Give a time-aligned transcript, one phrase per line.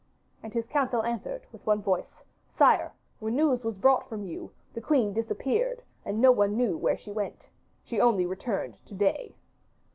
[0.41, 4.81] And his council answered with one voice, 'Sire, when news was brought from you the
[4.81, 7.49] queen disappeared and no one knew where she went.
[7.83, 9.35] She only returned to day.